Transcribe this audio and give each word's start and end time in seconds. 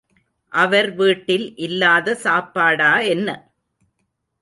அவர் 0.51 0.89
வீட்டில் 0.93 1.45
இல்லாத 1.57 2.17
சாப்பாடா 2.23 2.91
என்ன? 3.07 3.29